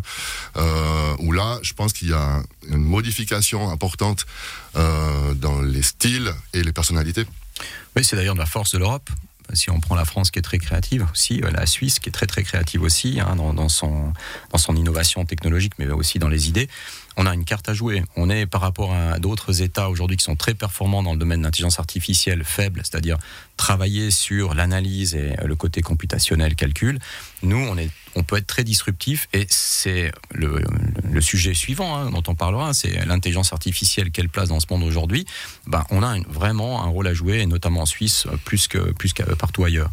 euh, 0.56 1.16
où 1.18 1.32
là, 1.32 1.58
je 1.62 1.72
pense 1.72 1.92
qu'il 1.92 2.10
y 2.10 2.12
a 2.12 2.42
une 2.68 2.84
modification 2.84 3.70
importante 3.70 4.26
euh, 4.76 5.34
dans 5.34 5.60
les 5.60 5.82
styles 5.82 6.32
et 6.52 6.62
les 6.62 6.72
personnalités. 6.72 7.24
Oui, 7.96 8.04
c'est 8.04 8.16
d'ailleurs 8.16 8.34
de 8.34 8.40
la 8.40 8.46
force 8.46 8.72
de 8.72 8.78
l'Europe. 8.78 9.10
Si 9.52 9.70
on 9.70 9.80
prend 9.80 9.94
la 9.94 10.04
France 10.04 10.30
qui 10.30 10.38
est 10.38 10.42
très 10.42 10.58
créative 10.58 11.06
aussi, 11.12 11.42
euh, 11.42 11.50
la 11.50 11.66
Suisse 11.66 11.98
qui 11.98 12.08
est 12.08 12.12
très 12.12 12.26
très 12.26 12.42
créative 12.42 12.82
aussi 12.82 13.20
hein, 13.20 13.36
dans, 13.36 13.52
dans, 13.52 13.68
son, 13.68 14.12
dans 14.50 14.58
son 14.58 14.76
innovation 14.76 15.24
technologique, 15.24 15.74
mais 15.78 15.88
aussi 15.88 16.18
dans 16.18 16.28
les 16.28 16.48
idées. 16.48 16.68
on 17.16 17.26
a 17.26 17.34
une 17.34 17.44
carte 17.44 17.68
à 17.68 17.74
jouer. 17.74 18.02
On 18.16 18.30
est 18.30 18.46
par 18.46 18.60
rapport 18.60 18.94
à 18.94 19.18
d'autres 19.18 19.62
États 19.62 19.90
aujourd'hui 19.90 20.16
qui 20.16 20.24
sont 20.24 20.36
très 20.36 20.54
performants 20.54 21.02
dans 21.02 21.12
le 21.12 21.18
domaine 21.18 21.40
de 21.40 21.44
l'intelligence 21.44 21.78
artificielle 21.78 22.44
faible, 22.44 22.80
c'est-à-dire 22.84 23.18
travailler 23.56 24.10
sur 24.10 24.54
l'analyse 24.54 25.14
et 25.14 25.36
le 25.44 25.56
côté 25.56 25.82
computationnel, 25.82 26.54
calcul. 26.54 26.98
Nous, 27.42 27.56
on, 27.56 27.76
est, 27.76 27.90
on 28.14 28.22
peut 28.22 28.36
être 28.36 28.46
très 28.46 28.64
disruptif 28.64 29.28
et 29.32 29.46
c'est 29.48 30.12
le, 30.32 30.62
le 31.10 31.20
sujet 31.20 31.54
suivant 31.54 31.96
hein, 31.96 32.10
dont 32.10 32.22
on 32.28 32.34
parlera, 32.34 32.74
c'est 32.74 33.04
l'intelligence 33.06 33.52
artificielle, 33.52 34.10
quelle 34.10 34.28
place 34.28 34.48
dans 34.48 34.60
ce 34.60 34.66
monde 34.70 34.82
aujourd'hui. 34.82 35.26
Ben, 35.66 35.84
on 35.90 36.02
a 36.02 36.18
vraiment 36.28 36.82
un 36.82 36.88
rôle 36.88 37.06
à 37.06 37.14
jouer, 37.14 37.40
et 37.40 37.46
notamment 37.46 37.82
en 37.82 37.86
Suisse, 37.86 38.26
euh, 38.26 38.36
plus 38.44 38.68
que 38.68 38.92
plus 38.92 39.12
qu'à 39.12 39.24
partout 39.36 39.64
ailleurs. 39.64 39.90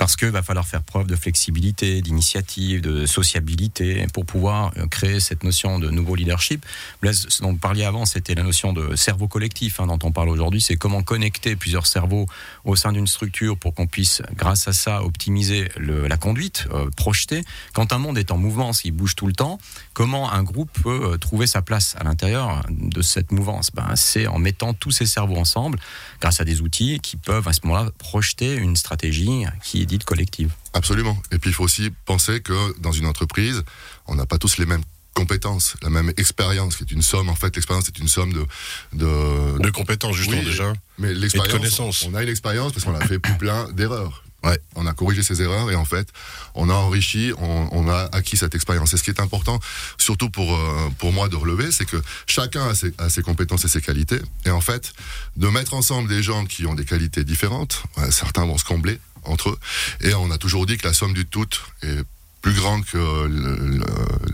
Parce 0.00 0.16
qu'il 0.16 0.28
va 0.28 0.42
falloir 0.42 0.66
faire 0.66 0.82
preuve 0.82 1.08
de 1.08 1.14
flexibilité, 1.14 2.00
d'initiative, 2.00 2.80
de 2.80 3.04
sociabilité 3.04 4.06
pour 4.14 4.24
pouvoir 4.24 4.72
euh, 4.78 4.86
créer 4.86 5.20
cette 5.20 5.44
notion 5.44 5.78
de 5.78 5.90
nouveau 5.90 6.14
leadership. 6.14 6.64
Ce 7.04 7.42
dont 7.42 7.50
vous 7.50 7.58
parliez 7.58 7.84
avant, 7.84 8.06
c'était 8.06 8.34
la 8.34 8.42
notion 8.42 8.72
de 8.72 8.96
cerveau 8.96 9.28
collectif 9.28 9.78
hein, 9.78 9.86
dont 9.86 9.98
on 10.02 10.10
parle 10.10 10.30
aujourd'hui. 10.30 10.62
C'est 10.62 10.76
comment 10.76 11.02
connecter 11.02 11.54
plusieurs 11.54 11.86
cerveaux 11.86 12.24
au 12.64 12.76
sein 12.76 12.92
d'une 12.92 13.06
structure 13.06 13.58
pour 13.58 13.74
qu'on 13.74 13.86
puisse, 13.86 14.22
grâce 14.36 14.68
à 14.68 14.72
ça, 14.72 15.02
optimiser 15.02 15.68
la 15.76 16.16
conduite, 16.16 16.66
euh, 16.72 16.88
projeter. 16.96 17.44
Quand 17.74 17.92
un 17.92 17.98
monde 17.98 18.16
est 18.16 18.30
en 18.30 18.38
mouvement, 18.38 18.72
s'il 18.72 18.92
bouge 18.92 19.16
tout 19.16 19.26
le 19.26 19.34
temps, 19.34 19.58
comment 19.92 20.32
un 20.32 20.42
groupe 20.42 20.70
peut 20.82 21.12
euh, 21.12 21.18
trouver 21.18 21.46
sa 21.46 21.60
place 21.60 21.94
à 22.00 22.04
l'intérieur 22.04 22.64
de 22.70 23.02
cette 23.02 23.32
mouvance? 23.32 23.70
Ben, 23.74 23.94
C'est 23.96 24.26
en 24.26 24.38
mettant 24.38 24.72
tous 24.72 24.92
ces 24.92 25.04
cerveaux 25.04 25.36
ensemble, 25.36 25.78
grâce 26.22 26.40
à 26.40 26.46
des 26.46 26.62
outils 26.62 27.00
qui 27.00 27.18
peuvent 27.18 27.46
à 27.46 27.52
ce 27.52 27.60
moment-là 27.64 27.90
projeter 27.98 28.54
une 28.54 28.76
stratégie 28.76 29.44
qui 29.62 29.89
dite 29.90 30.04
collective. 30.04 30.52
Absolument. 30.72 31.16
Et 31.32 31.38
puis 31.38 31.50
il 31.50 31.54
faut 31.54 31.64
aussi 31.64 31.90
penser 32.06 32.40
que 32.40 32.78
dans 32.80 32.92
une 32.92 33.06
entreprise, 33.06 33.62
on 34.06 34.14
n'a 34.14 34.24
pas 34.26 34.38
tous 34.38 34.56
les 34.58 34.66
mêmes 34.66 34.82
compétences, 35.14 35.74
la 35.82 35.90
même 35.90 36.12
expérience, 36.16 36.76
qui 36.76 36.84
est 36.84 36.92
une 36.92 37.02
somme, 37.02 37.28
en 37.28 37.34
fait, 37.34 37.54
l'expérience 37.56 37.88
est 37.88 37.98
une 37.98 38.08
somme 38.08 38.32
de... 38.32 38.46
de, 38.94 39.58
De 39.58 39.70
compétences, 39.70 40.16
justement, 40.16 40.38
Oui, 40.38 40.44
déjà. 40.44 40.72
Mais 40.98 41.12
l'expérience, 41.12 41.52
connaissances. 41.52 42.06
on 42.08 42.14
a 42.14 42.22
une 42.22 42.28
expérience 42.28 42.72
parce 42.72 42.84
qu'on 42.84 42.94
a 42.94 43.04
fait 43.06 43.18
plein 43.18 43.68
d'erreurs. 43.72 44.24
Ouais. 44.44 44.58
On 44.74 44.86
a 44.86 44.92
corrigé 44.94 45.22
ces 45.22 45.42
erreurs 45.42 45.70
et 45.70 45.74
en 45.74 45.84
fait, 45.84 46.08
on 46.54 46.70
a 46.70 46.72
enrichi, 46.72 47.32
on, 47.38 47.68
on 47.72 47.88
a 47.88 48.08
acquis 48.12 48.36
cette 48.36 48.54
expérience. 48.54 48.94
Et 48.94 48.96
ce 48.96 49.02
qui 49.02 49.10
est 49.10 49.20
important, 49.20 49.60
surtout 49.98 50.30
pour 50.30 50.54
euh, 50.54 50.90
pour 50.98 51.12
moi 51.12 51.28
de 51.28 51.36
relever, 51.36 51.70
c'est 51.72 51.84
que 51.84 52.00
chacun 52.26 52.68
a 52.68 52.74
ses, 52.74 52.94
a 52.98 53.10
ses 53.10 53.22
compétences 53.22 53.64
et 53.64 53.68
ses 53.68 53.82
qualités. 53.82 54.20
Et 54.46 54.50
en 54.50 54.60
fait, 54.60 54.92
de 55.36 55.48
mettre 55.48 55.74
ensemble 55.74 56.08
des 56.08 56.22
gens 56.22 56.46
qui 56.46 56.66
ont 56.66 56.74
des 56.74 56.84
qualités 56.84 57.24
différentes, 57.24 57.82
certains 58.10 58.46
vont 58.46 58.58
se 58.58 58.64
combler 58.64 58.98
entre 59.24 59.50
eux. 59.50 59.58
Et 60.00 60.14
on 60.14 60.30
a 60.30 60.38
toujours 60.38 60.66
dit 60.66 60.78
que 60.78 60.86
la 60.86 60.94
somme 60.94 61.12
du 61.12 61.26
tout 61.26 61.46
est 61.82 62.02
plus 62.40 62.52
grande 62.54 62.84
que 62.84 62.96
le- 62.96 63.80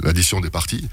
l'addition 0.03 0.41
des 0.41 0.51
parties, 0.51 0.89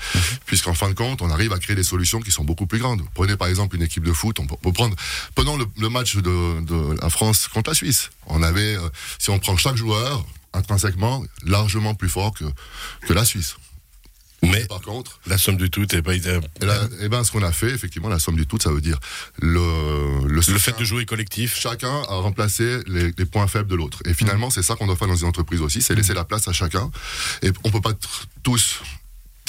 puisqu'en 0.45 0.73
fin 0.73 0.89
de 0.89 0.93
compte, 0.95 1.21
on 1.21 1.29
arrive 1.29 1.53
à 1.53 1.59
créer 1.59 1.75
des 1.75 1.83
solutions 1.83 2.19
qui 2.21 2.31
sont 2.31 2.43
beaucoup 2.43 2.65
plus 2.65 2.79
grandes. 2.79 3.01
Prenez 3.13 3.37
par 3.37 3.47
exemple 3.47 3.75
une 3.75 3.83
équipe 3.83 4.03
de 4.03 4.13
foot, 4.13 4.39
on 4.39 4.47
peut, 4.47 4.71
prendre, 4.73 4.95
prenons 5.35 5.57
le, 5.57 5.65
le 5.79 5.89
match 5.89 6.15
de, 6.15 6.61
de 6.61 7.01
la 7.01 7.09
France 7.09 7.47
contre 7.47 7.69
la 7.69 7.75
Suisse. 7.75 8.09
On 8.27 8.41
avait, 8.43 8.75
euh, 8.75 8.89
si 9.19 9.29
on 9.29 9.39
prend 9.39 9.55
chaque 9.57 9.75
joueur, 9.77 10.25
intrinsèquement, 10.53 11.23
largement 11.45 11.95
plus 11.95 12.09
fort 12.09 12.33
que, 12.33 12.45
que 13.07 13.13
la 13.13 13.25
Suisse. 13.25 13.55
Mais 14.51 14.65
Par 14.65 14.81
contre, 14.81 15.19
la 15.27 15.37
somme 15.37 15.57
du 15.57 15.69
tout 15.69 15.93
est 15.95 16.01
pas. 16.01 16.13
et 16.15 16.19
là, 16.61 16.81
eh 17.01 17.09
ben, 17.09 17.23
ce 17.23 17.31
qu'on 17.31 17.43
a 17.43 17.51
fait, 17.51 17.69
effectivement, 17.71 18.09
la 18.09 18.19
somme 18.19 18.35
du 18.35 18.45
tout, 18.45 18.57
ça 18.61 18.71
veut 18.71 18.81
dire 18.81 18.99
le, 19.41 20.27
le, 20.27 20.41
Le 20.47 20.59
fait 20.59 20.77
de 20.77 20.83
jouer 20.83 21.05
collectif. 21.05 21.57
Chacun 21.57 22.01
a 22.09 22.15
remplacé 22.15 22.79
les, 22.87 23.11
les 23.17 23.25
points 23.25 23.47
faibles 23.47 23.69
de 23.69 23.75
l'autre. 23.75 23.99
Et 24.05 24.13
finalement, 24.13 24.49
c'est 24.49 24.63
ça 24.63 24.75
qu'on 24.75 24.87
doit 24.87 24.95
faire 24.95 25.07
dans 25.07 25.15
une 25.15 25.27
entreprise 25.27 25.61
aussi, 25.61 25.81
c'est 25.81 25.95
laisser 25.95 26.13
la 26.13 26.25
place 26.25 26.47
à 26.47 26.53
chacun. 26.53 26.91
Et 27.41 27.51
on 27.63 27.71
peut 27.71 27.81
pas 27.81 27.91
être 27.91 28.27
tous 28.43 28.81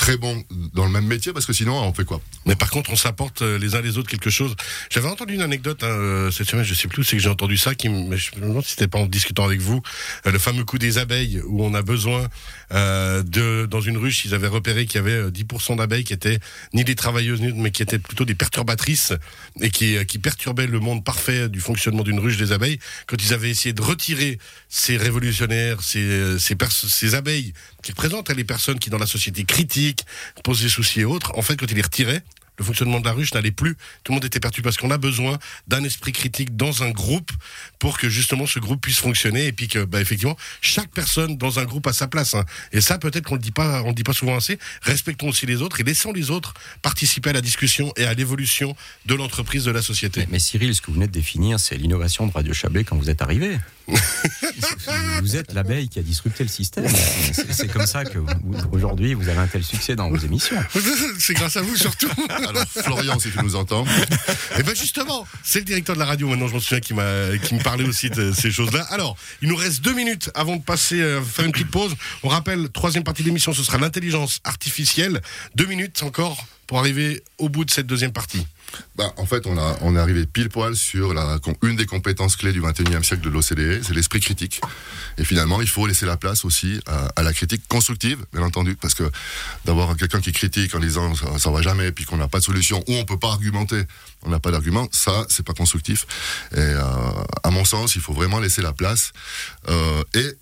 très 0.04 0.18
bons 0.18 0.44
dans 0.74 0.84
le 0.84 0.90
même 0.90 1.06
métier 1.06 1.32
parce 1.32 1.46
que 1.46 1.54
sinon, 1.54 1.80
on 1.80 1.94
fait 1.94 2.04
quoi? 2.04 2.20
Mais 2.44 2.56
par 2.56 2.68
contre, 2.68 2.90
on 2.90 2.96
s'apporte 2.96 3.40
euh, 3.40 3.58
les 3.58 3.74
uns 3.74 3.80
les 3.80 3.96
autres 3.96 4.10
quelque 4.10 4.28
chose. 4.28 4.54
J'avais 4.90 5.08
entendu 5.08 5.32
une 5.32 5.40
anecdote 5.40 5.82
hein, 5.82 5.86
euh, 5.86 6.30
cette 6.30 6.46
semaine, 6.46 6.64
je 6.66 6.74
sais 6.74 6.88
plus 6.88 7.00
où 7.00 7.04
c'est 7.04 7.16
que 7.16 7.22
j'ai 7.22 7.30
entendu 7.30 7.56
ça, 7.56 7.74
qui, 7.74 7.86
je 7.86 7.90
me 8.38 8.48
demande 8.48 8.62
si 8.64 8.72
c'était 8.72 8.86
pas 8.86 8.98
en 8.98 9.06
discutant 9.06 9.44
avec 9.44 9.62
vous, 9.62 9.80
euh, 10.26 10.30
le 10.30 10.38
fameux 10.38 10.62
coup 10.64 10.76
des 10.76 10.98
abeilles, 10.98 11.40
où 11.46 11.64
on 11.64 11.72
a 11.72 11.80
besoin 11.80 12.28
de, 12.70 13.66
dans 13.66 13.80
une 13.80 13.96
ruche, 13.96 14.26
ils 14.26 14.34
avaient 14.34 14.48
repéré 14.48 14.84
qu'il 14.84 14.96
y 14.96 14.98
avait 14.98 15.12
euh, 15.12 15.30
10% 15.30 15.76
d'abeilles 15.76 16.04
qui 16.04 16.12
étaient 16.12 16.38
ni 16.74 16.84
des 16.84 16.96
travailleuses, 16.96 17.40
mais 17.40 17.70
qui 17.70 17.82
étaient 17.82 17.98
plutôt 17.98 18.26
des 18.26 18.34
perturbatrices 18.34 19.14
et 19.62 19.70
qui, 19.70 19.96
qui 20.04 20.18
perturbaient 20.18 20.66
le 20.66 20.80
monde 20.80 21.02
parfait 21.02 21.48
du 21.48 21.60
fonctionnement 21.60 22.02
d'une 22.02 22.18
ruche 22.18 22.36
des 22.36 22.52
abeilles. 22.52 22.78
Quand 23.06 23.16
ils 23.22 23.32
avaient 23.32 23.50
essayé 23.50 23.72
de 23.72 23.80
retirer 23.80 24.38
ces 24.68 24.98
révolutionnaires, 24.98 25.80
ces, 25.82 26.38
ces, 26.38 26.56
ces 26.70 27.14
abeilles 27.14 27.54
qui 27.84 27.92
représentent 27.92 28.30
hein, 28.30 28.34
les 28.36 28.44
personnes 28.44 28.78
qui 28.78 28.90
dans 28.90 28.98
la 28.98 29.06
société 29.06 29.44
critiquent, 29.44 29.93
posent 30.42 30.62
des 30.62 30.68
soucis 30.68 31.00
et 31.00 31.04
autres, 31.04 31.32
en 31.36 31.42
fait, 31.42 31.56
quand 31.56 31.66
ils 31.70 31.76
les 31.76 31.82
retiraient, 31.82 32.22
le 32.58 32.64
fonctionnement 32.64 33.00
de 33.00 33.04
la 33.04 33.12
ruche 33.12 33.34
n'allait 33.34 33.50
plus. 33.50 33.74
Tout 34.04 34.12
le 34.12 34.14
monde 34.14 34.24
était 34.24 34.40
perdu 34.40 34.62
parce 34.62 34.76
qu'on 34.76 34.90
a 34.90 34.98
besoin 34.98 35.38
d'un 35.66 35.82
esprit 35.82 36.12
critique 36.12 36.56
dans 36.56 36.82
un 36.84 36.90
groupe 36.90 37.32
pour 37.78 37.98
que 37.98 38.08
justement 38.08 38.46
ce 38.46 38.60
groupe 38.60 38.80
puisse 38.80 38.98
fonctionner 38.98 39.46
et 39.46 39.52
puis 39.52 39.66
que, 39.66 39.84
bah, 39.84 40.00
effectivement, 40.00 40.36
chaque 40.60 40.90
personne 40.90 41.36
dans 41.36 41.58
un 41.58 41.64
groupe 41.64 41.86
a 41.86 41.92
sa 41.92 42.06
place. 42.06 42.34
hein. 42.34 42.44
Et 42.72 42.80
ça, 42.80 42.98
peut-être 42.98 43.24
qu'on 43.24 43.34
le 43.34 43.40
dit 43.40 43.50
pas, 43.50 43.82
on 43.82 43.88
le 43.88 43.94
dit 43.94 44.04
pas 44.04 44.12
souvent 44.12 44.36
assez. 44.36 44.58
Respectons 44.82 45.28
aussi 45.28 45.46
les 45.46 45.62
autres 45.62 45.80
et 45.80 45.82
laissons 45.82 46.12
les 46.12 46.30
autres 46.30 46.54
participer 46.82 47.30
à 47.30 47.32
la 47.32 47.40
discussion 47.40 47.92
et 47.96 48.04
à 48.04 48.14
l'évolution 48.14 48.76
de 49.06 49.14
l'entreprise, 49.14 49.64
de 49.64 49.72
la 49.72 49.82
société. 49.82 50.26
Mais 50.30 50.38
Cyril, 50.38 50.74
ce 50.74 50.80
que 50.80 50.86
vous 50.88 50.94
venez 50.94 51.08
de 51.08 51.12
définir, 51.12 51.58
c'est 51.58 51.76
l'innovation 51.76 52.26
de 52.26 52.32
Radio 52.32 52.52
Chablais 52.52 52.84
quand 52.84 52.96
vous 52.96 53.10
êtes 53.10 53.22
arrivé. 53.22 53.58
vous 55.22 55.36
êtes 55.36 55.52
l'abeille 55.52 55.88
qui 55.88 55.98
a 55.98 56.02
disrupté 56.02 56.42
le 56.44 56.48
système. 56.48 56.86
C'est 57.50 57.68
comme 57.70 57.86
ça 57.86 58.04
que 58.04 58.18
vous- 58.18 58.28
aujourd'hui 58.72 59.14
vous 59.14 59.28
avez 59.28 59.38
un 59.38 59.46
tel 59.46 59.62
succès 59.64 59.94
dans 59.96 60.08
vos 60.08 60.16
émissions. 60.16 60.56
C'est 61.18 61.34
grâce 61.34 61.56
à 61.56 61.62
vous 61.62 61.76
surtout. 61.76 62.08
Alors, 62.30 62.64
Florian, 62.68 63.18
si 63.18 63.30
tu 63.30 63.38
nous 63.42 63.56
entends, 63.56 63.84
Et 64.58 64.62
ben 64.62 64.74
justement, 64.74 65.26
c'est 65.42 65.60
le 65.60 65.64
directeur 65.64 65.94
de 65.94 66.00
la 66.00 66.06
radio 66.06 66.28
maintenant, 66.28 66.48
je 66.48 66.54
m'en 66.54 66.60
souviens, 66.60 66.80
qui 66.80 66.94
m'a 66.94 67.36
qui 67.42 67.54
me 67.54 67.62
parlait 67.62 67.84
aussi 67.84 68.10
de 68.10 68.32
ces 68.32 68.50
choses-là. 68.50 68.82
Alors, 68.90 69.16
il 69.42 69.48
nous 69.48 69.56
reste 69.56 69.80
deux 69.82 69.94
minutes 69.94 70.30
avant 70.34 70.56
de 70.56 70.62
passer 70.62 71.00
euh, 71.00 71.22
faire 71.22 71.44
une 71.44 71.52
petite 71.52 71.70
pause. 71.70 71.94
On 72.22 72.28
rappelle, 72.28 72.68
troisième 72.70 73.04
partie 73.04 73.22
de 73.22 73.28
l'émission, 73.28 73.52
ce 73.52 73.62
sera 73.62 73.78
l'intelligence 73.78 74.40
artificielle. 74.44 75.20
Deux 75.54 75.66
minutes 75.66 76.02
encore 76.02 76.46
pour 76.66 76.78
arriver 76.78 77.22
au 77.38 77.48
bout 77.48 77.64
de 77.64 77.70
cette 77.70 77.86
deuxième 77.86 78.12
partie. 78.12 78.46
bah, 78.96 79.12
en 79.16 79.26
fait, 79.26 79.46
on, 79.46 79.56
a, 79.58 79.76
on 79.82 79.96
est 79.96 79.98
arrivé 79.98 80.26
pile 80.26 80.48
poil 80.48 80.74
sur 80.76 81.14
la, 81.14 81.38
une 81.62 81.76
des 81.76 81.86
compétences 81.86 82.36
clés 82.36 82.52
du 82.52 82.60
21e 82.60 83.02
siècle 83.02 83.22
de 83.22 83.30
l'OCDE, 83.30 83.82
c'est 83.84 83.94
l'esprit 83.94 84.20
critique. 84.20 84.60
Et 85.18 85.24
finalement, 85.24 85.60
il 85.60 85.68
faut 85.68 85.86
laisser 85.86 86.06
la 86.06 86.16
place 86.16 86.44
aussi 86.44 86.80
à, 86.86 87.22
la 87.22 87.32
critique 87.32 87.66
constructive, 87.68 88.18
bien 88.32 88.42
entendu, 88.42 88.76
parce 88.76 88.94
que 88.94 89.04
d'avoir 89.64 89.96
quelqu'un 89.96 90.20
qui 90.20 90.32
critique 90.32 90.74
en 90.74 90.80
disant 90.80 91.14
ça, 91.14 91.38
ça 91.38 91.50
va 91.50 91.62
jamais, 91.62 91.92
puis 91.92 92.04
qu'on 92.04 92.16
n'a 92.16 92.28
pas 92.28 92.38
de 92.38 92.44
solution, 92.44 92.82
ou 92.88 92.94
on 92.94 93.04
peut 93.04 93.18
pas 93.18 93.28
argumenter, 93.28 93.82
on 94.22 94.30
n'a 94.30 94.40
pas 94.40 94.50
d'argument, 94.50 94.88
ça, 94.92 95.26
c'est 95.28 95.44
pas 95.44 95.54
constructif. 95.54 96.06
Et 96.52 96.58
euh, 96.58 96.80
à 97.42 97.50
mon 97.50 97.64
sens, 97.64 97.94
il 97.94 98.00
faut 98.00 98.12
vraiment 98.12 98.40
laisser 98.40 98.62
la 98.62 98.72
place. 98.72 99.12
Euh, 99.68 100.02
et 100.14 100.36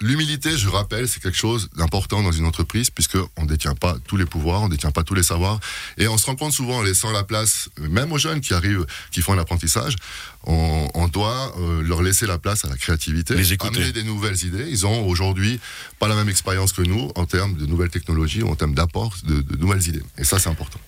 L'humilité, 0.00 0.56
je 0.58 0.68
rappelle, 0.68 1.08
c'est 1.08 1.20
quelque 1.22 1.38
chose 1.38 1.70
d'important 1.76 2.22
dans 2.22 2.32
une 2.32 2.44
entreprise 2.44 2.90
puisque 2.90 3.16
on 3.36 3.44
ne 3.44 3.48
détient 3.48 3.74
pas 3.74 3.96
tous 4.06 4.18
les 4.18 4.26
pouvoirs, 4.26 4.62
on 4.62 4.66
ne 4.68 4.72
détient 4.72 4.90
pas 4.90 5.02
tous 5.02 5.14
les 5.14 5.22
savoirs, 5.22 5.58
et 5.96 6.06
on 6.06 6.18
se 6.18 6.26
rend 6.26 6.36
compte 6.36 6.52
souvent 6.52 6.78
en 6.78 6.82
laissant 6.82 7.12
la 7.12 7.24
place, 7.24 7.70
euh, 7.80 7.88
même 7.88 8.12
aux 8.12 8.18
jeunes 8.18 8.40
qui 8.42 8.52
arrivent, 8.52 8.84
qui 9.10 9.22
font 9.22 9.32
l'apprentissage, 9.32 9.96
on, 10.44 10.88
on 10.94 11.08
doit 11.08 11.54
euh, 11.58 11.82
leur 11.82 12.02
laisser 12.02 12.26
la 12.26 12.38
place 12.38 12.64
à 12.66 12.68
la 12.68 12.76
créativité, 12.76 13.34
Les 13.34 13.54
écouter. 13.54 13.78
amener 13.78 13.92
des 13.92 14.02
nouvelles 14.02 14.44
idées. 14.44 14.66
Ils 14.68 14.86
ont 14.86 15.06
aujourd'hui 15.08 15.60
pas 15.98 16.08
la 16.08 16.14
même 16.14 16.28
expérience 16.28 16.72
que 16.72 16.82
nous 16.82 17.10
en 17.14 17.24
termes 17.24 17.54
de 17.56 17.64
nouvelles 17.64 17.90
technologies, 17.90 18.42
ou 18.42 18.50
en 18.50 18.54
termes 18.54 18.74
d'apport 18.74 19.14
de, 19.24 19.40
de 19.40 19.56
nouvelles 19.56 19.88
idées, 19.88 20.02
et 20.18 20.24
ça 20.24 20.38
c'est 20.38 20.50
important. 20.50 20.78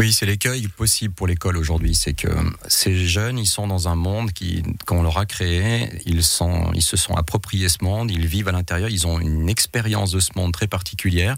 Oui, 0.00 0.14
c'est 0.14 0.24
l'écueil 0.24 0.66
possible 0.66 1.12
pour 1.12 1.26
l'école 1.26 1.58
aujourd'hui. 1.58 1.94
C'est 1.94 2.14
que 2.14 2.28
ces 2.68 2.96
jeunes, 3.06 3.38
ils 3.38 3.46
sont 3.46 3.66
dans 3.66 3.86
un 3.86 3.96
monde 3.96 4.32
qui, 4.32 4.62
qu'on 4.86 5.02
leur 5.02 5.18
a 5.18 5.26
créé, 5.26 5.90
ils, 6.06 6.22
sont, 6.22 6.72
ils 6.72 6.80
se 6.80 6.96
sont 6.96 7.12
appropriés 7.16 7.68
ce 7.68 7.84
monde, 7.84 8.10
ils 8.10 8.24
vivent 8.24 8.48
à 8.48 8.52
l'intérieur, 8.52 8.88
ils 8.88 9.06
ont 9.06 9.20
une 9.20 9.50
expérience 9.50 10.10
de 10.10 10.20
ce 10.20 10.30
monde 10.36 10.54
très 10.54 10.68
particulière. 10.68 11.36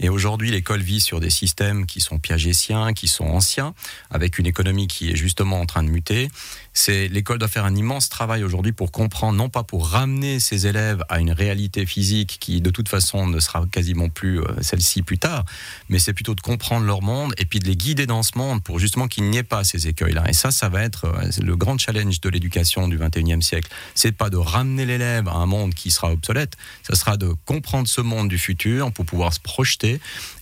Et 0.00 0.08
aujourd'hui, 0.08 0.50
l'école 0.50 0.82
vit 0.82 1.00
sur 1.00 1.20
des 1.20 1.30
systèmes 1.30 1.86
qui 1.86 2.00
sont 2.00 2.18
piagétiens, 2.18 2.92
qui 2.92 3.08
sont 3.08 3.24
anciens, 3.24 3.74
avec 4.10 4.38
une 4.38 4.46
économie 4.46 4.86
qui 4.88 5.10
est 5.10 5.16
justement 5.16 5.60
en 5.60 5.66
train 5.66 5.82
de 5.82 5.88
muter. 5.88 6.28
C'est 6.74 7.08
l'école 7.08 7.38
doit 7.38 7.48
faire 7.48 7.64
un 7.64 7.74
immense 7.74 8.10
travail 8.10 8.44
aujourd'hui 8.44 8.72
pour 8.72 8.92
comprendre, 8.92 9.38
non 9.38 9.48
pas 9.48 9.62
pour 9.62 9.88
ramener 9.88 10.40
ses 10.40 10.66
élèves 10.66 11.02
à 11.08 11.20
une 11.20 11.30
réalité 11.30 11.86
physique 11.86 12.36
qui 12.40 12.60
de 12.60 12.70
toute 12.70 12.88
façon 12.90 13.26
ne 13.26 13.40
sera 13.40 13.64
quasiment 13.66 14.10
plus 14.10 14.40
euh, 14.40 14.44
celle-ci 14.60 15.02
plus 15.02 15.18
tard, 15.18 15.44
mais 15.88 15.98
c'est 15.98 16.12
plutôt 16.12 16.34
de 16.34 16.42
comprendre 16.42 16.84
leur 16.84 17.00
monde 17.00 17.32
et 17.38 17.46
puis 17.46 17.60
de 17.60 17.66
les 17.66 17.76
guider 17.76 18.04
dans 18.04 18.22
ce 18.22 18.36
monde 18.36 18.62
pour 18.62 18.78
justement 18.78 19.08
qu'il 19.08 19.24
n'y 19.24 19.38
ait 19.38 19.42
pas 19.42 19.64
ces 19.64 19.88
écueils-là. 19.88 20.28
Et 20.28 20.34
ça, 20.34 20.50
ça 20.50 20.68
va 20.68 20.82
être 20.82 21.06
euh, 21.06 21.30
le 21.42 21.56
grand 21.56 21.78
challenge 21.78 22.20
de 22.20 22.28
l'éducation 22.28 22.88
du 22.88 22.98
21e 22.98 23.40
siècle. 23.40 23.70
C'est 23.94 24.12
pas 24.12 24.28
de 24.28 24.36
ramener 24.36 24.84
l'élève 24.84 25.28
à 25.28 25.34
un 25.34 25.46
monde 25.46 25.72
qui 25.72 25.90
sera 25.90 26.12
obsolète, 26.12 26.56
ça 26.86 26.94
sera 26.94 27.16
de 27.16 27.34
comprendre 27.46 27.88
ce 27.88 28.02
monde 28.02 28.28
du 28.28 28.38
futur 28.38 28.92
pour 28.92 29.06
pouvoir 29.06 29.32
se 29.32 29.40
projeter 29.40 29.85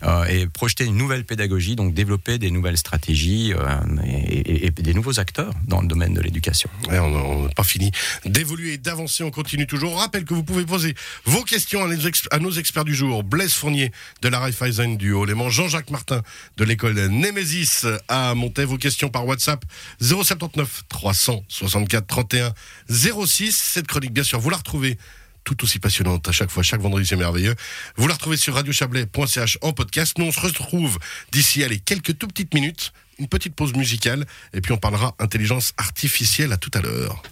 euh, 0.03 0.25
et 0.27 0.47
projeter 0.47 0.85
une 0.85 0.97
nouvelle 0.97 1.25
pédagogie, 1.25 1.77
donc 1.77 1.95
développer 1.95 2.39
des 2.39 2.51
nouvelles 2.51 2.77
stratégies 2.79 3.53
euh, 3.53 3.81
et, 4.07 4.39
et- 4.39 4.67
et 4.67 4.71
des 4.71 4.95
nouveaux 4.95 5.19
acteurs 5.21 5.53
dans 5.67 5.81
le 5.81 5.87
domaine 5.89 6.15
de 6.15 6.21
l'éducation. 6.21 6.69
On 6.91 7.43
n'a 7.45 7.55
pas 7.55 7.65
fini 7.65 7.91
d'évoluer, 8.25 8.79
d'avancer, 8.79 9.23
on 9.25 9.31
continue 9.31 9.67
toujours. 9.67 9.93
On 9.93 9.97
rappelle 9.97 10.25
que 10.25 10.35
vous 10.35 10.45
pouvez 10.45 10.65
poser 10.65 10.95
vos 11.25 11.43
questions 11.43 11.83
à 11.85 12.39
nos, 12.39 12.51
experts 12.53 12.85
du 12.85 12.95
jour. 12.95 13.23
Blaise 13.23 13.53
Fournier 13.53 13.93
de 14.23 14.29
la 14.29 14.39
Raiffeisen 14.41 14.97
du 14.97 15.13
Haut-Léman, 15.13 15.51
Jean-Jacques 15.51 15.91
Martin 15.91 16.23
de 16.57 16.65
l'école 16.65 16.95
Némésis 17.09 17.87
à 18.09 18.35
Montaix. 18.35 18.65
Vos 18.65 18.79
questions 18.79 19.09
par 19.11 19.27
WhatsApp 19.27 19.65
079 20.01 20.85
364 20.89 22.07
31 22.07 22.55
06. 22.91 23.53
Cette 23.57 23.87
chronique, 23.87 24.13
bien 24.13 24.23
sûr, 24.25 24.39
vous 24.41 24.51
la 24.51 24.57
retrouvez 24.59 24.99
tout 25.45 25.63
aussi 25.63 25.79
passionnante 25.79 26.29
à 26.29 26.33
chaque 26.33 26.51
fois, 26.51 26.63
chaque 26.63 26.81
vendredi, 26.81 27.07
c'est 27.07 27.17
merveilleux. 27.17 27.55
Vous 27.97 28.09
la 28.09 28.15
retrouvez 28.15 28.37
sur 28.37 28.55
radiochablais.ch 28.55 29.59
en 29.63 29.73
podcast. 29.73 30.19
Nous, 30.19 30.27
on 30.27 30.33
se 30.33 30.41
retrouve 30.41 30.99
d'ici, 31.33 31.63
allez, 31.63 31.79
quelques 31.79 32.19
tout 32.19 32.29
petites 32.29 32.55
minutes, 32.55 32.93
une 33.19 33.29
petite 33.29 33.55
pause 33.55 33.75
musicale, 33.75 34.27
et 34.53 34.61
puis 34.61 34.73
on 34.73 34.79
parlera 34.79 35.15
intelligence 35.19 35.73
artificielle 35.77 36.53
à 36.53 36.57
tout 36.57 36.71
à 36.75 36.81
l'heure. 36.81 37.23